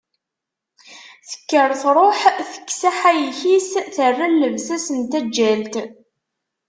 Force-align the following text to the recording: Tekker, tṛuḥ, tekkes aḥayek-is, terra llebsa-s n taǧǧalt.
Tekker, 1.29 1.69
tṛuḥ, 1.81 2.19
tekkes 2.51 2.81
aḥayek-is, 2.89 3.69
terra 3.95 4.25
llebsa-s 4.29 4.87
n 4.97 4.99
taǧǧalt. 5.11 5.73